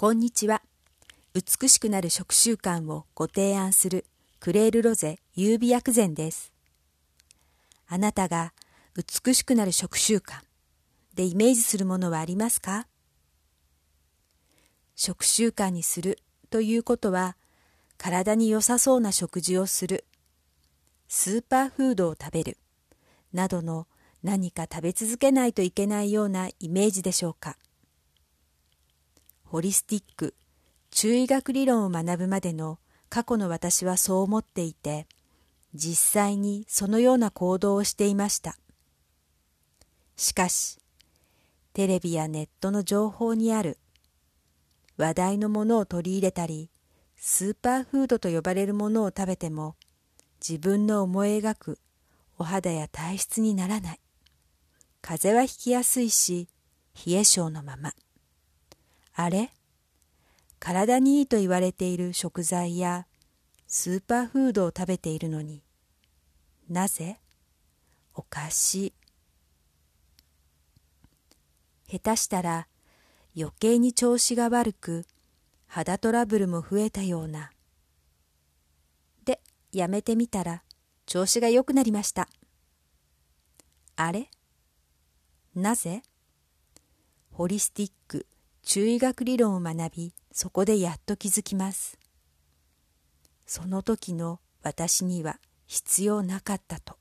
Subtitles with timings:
[0.00, 0.62] こんにちは。
[1.34, 4.04] 美しくなる食習慣をご提案する
[4.38, 6.52] クレールロゼ優美薬膳です。
[7.88, 8.52] あなたが
[8.94, 10.34] 美しくなる食習慣
[11.16, 12.86] でイメージするものはありますか？
[14.94, 17.36] 食習慣にするということは
[17.96, 20.04] 体に良さそうな食事をする、
[21.08, 22.56] スーパーフードを食べる、
[23.32, 23.88] などの
[24.22, 27.56] 何か食べ続けないといけないようなイメージでしょうか？
[29.50, 30.34] ホリスティック、
[30.90, 35.06] 中医学理論を学ぶまでの過去の私はそう思っていて、
[35.74, 38.58] 実際にそのような行動をしていました。
[40.16, 40.78] しかし、
[41.72, 43.78] テレビやネットの情報にある
[44.98, 46.68] 話題のものを取り入れたり、
[47.16, 49.76] スーパーフードと呼ばれるものを食べても、
[50.46, 51.78] 自分の思い描く
[52.36, 54.00] お肌や体質にならない。
[55.00, 56.48] 風邪はひきやすいし、
[57.06, 57.94] 冷え性のまま。
[59.20, 59.50] あれ？
[60.60, 63.08] 体にいいと言われている食材や
[63.66, 65.60] スーパーフードを食べているのに。
[66.70, 67.18] なぜ？
[68.14, 68.94] おかし
[71.88, 71.98] い。
[71.98, 72.68] 下手したら
[73.36, 75.04] 余計に調子が悪く
[75.66, 77.50] 肌トラブルも増えたような。
[79.24, 79.40] で
[79.72, 80.62] やめてみたら
[81.06, 82.28] 調子が良くなりました。
[83.96, 84.30] あれ？
[85.56, 86.04] なぜ？
[87.32, 88.26] ホリスティック。
[88.70, 91.98] 中医学理論を学び、そこでやっと気づきます。
[93.46, 96.98] その時の私には必要なかったと。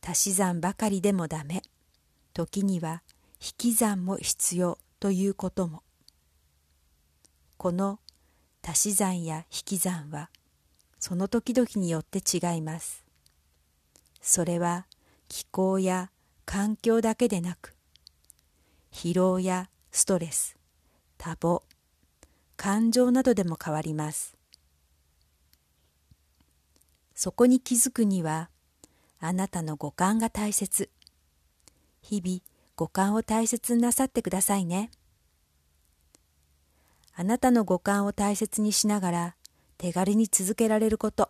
[0.00, 1.62] 足し算ばかりでもダメ。
[2.34, 3.02] 時には
[3.40, 5.82] 引き算も必要ということも。
[7.56, 7.98] この
[8.62, 10.30] 足し算や引き算は
[11.00, 13.04] その時々によって違います。
[14.20, 14.86] それは
[15.26, 16.12] 気候や
[16.44, 17.75] 環境だけでなく
[18.96, 20.56] 疲労やストレス、
[21.18, 21.60] 多忙、
[22.56, 24.34] 感情などでも変わります。
[27.14, 28.48] そこに気づくには、
[29.20, 30.88] あなたの五感が大切。
[32.00, 32.40] 日々
[32.74, 34.90] 五感を大切になさってくださいね。
[37.14, 39.36] あなたの五感を大切にしながら
[39.76, 41.28] 手軽に続けられること。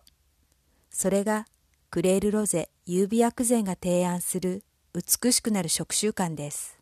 [0.92, 1.48] それが
[1.90, 4.62] クレールロゼ優美薬膳が提案する
[4.94, 6.76] 美しくなる食習慣です。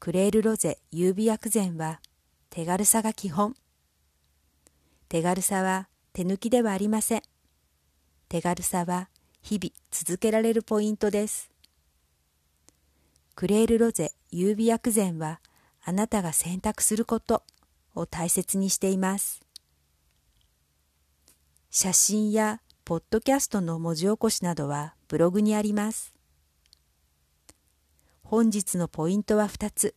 [0.00, 2.00] クレールロゼ優美薬膳は
[2.48, 3.54] 手軽さが基本。
[5.10, 7.22] 手軽さは手抜きではありません。
[8.30, 9.10] 手軽さは
[9.42, 11.50] 日々続けられるポイントです。
[13.34, 15.38] クレールロゼ優美薬膳は
[15.84, 17.42] あなたが選択すること
[17.94, 19.42] を大切にしています。
[21.70, 26.14] 写真やポッドキャストの文字起こしなどはブログにあります。
[28.30, 29.96] 本日のポイントは2つ。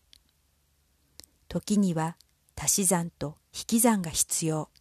[1.49, 2.17] 時には
[2.59, 4.71] 足し算と引き算が必要。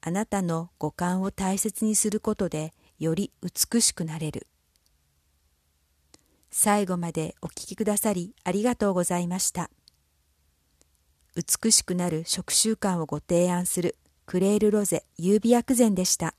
[0.00, 4.48] あなたの五感を大切にすることでより美しくなれる。
[6.50, 9.70] 最後までお聴きくださりありがとうございました。
[11.36, 13.94] 美しくなる食習慣をご提案する
[14.26, 16.34] クレールロゼ優美薬膳でした。